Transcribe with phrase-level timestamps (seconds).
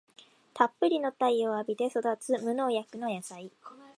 [0.55, 3.51] たっぷりの太陽を浴びて育つ無農薬の野菜